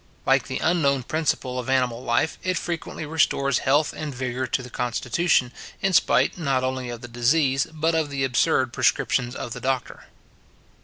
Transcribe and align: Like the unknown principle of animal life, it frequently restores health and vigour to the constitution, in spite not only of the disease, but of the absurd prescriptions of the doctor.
Like 0.25 0.47
the 0.47 0.57
unknown 0.57 1.03
principle 1.03 1.59
of 1.59 1.69
animal 1.69 2.03
life, 2.03 2.39
it 2.41 2.57
frequently 2.57 3.05
restores 3.05 3.59
health 3.59 3.93
and 3.95 4.15
vigour 4.15 4.47
to 4.47 4.63
the 4.63 4.71
constitution, 4.71 5.51
in 5.79 5.93
spite 5.93 6.39
not 6.39 6.63
only 6.63 6.89
of 6.89 7.01
the 7.01 7.07
disease, 7.07 7.67
but 7.71 7.93
of 7.93 8.09
the 8.09 8.23
absurd 8.23 8.73
prescriptions 8.73 9.35
of 9.35 9.53
the 9.53 9.61
doctor. 9.61 10.05